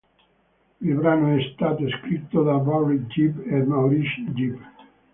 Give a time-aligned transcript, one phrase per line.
[0.81, 4.59] Il brano è stato scritto da Barry Gibb e Maurice Gibb.